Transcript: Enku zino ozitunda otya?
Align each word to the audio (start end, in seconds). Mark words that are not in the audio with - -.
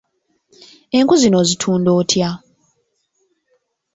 Enku 0.97 1.13
zino 1.21 1.35
ozitunda 1.43 1.89
otya? 1.99 2.29